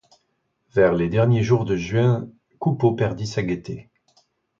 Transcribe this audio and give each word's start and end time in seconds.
Vers 0.71 0.93
les 0.95 1.09
derniers 1.09 1.43
jours 1.43 1.63
de 1.63 1.75
juin, 1.75 2.27
Coupeau 2.57 2.95
perdit 2.95 3.27
sa 3.27 3.43
gaieté. 3.43 3.91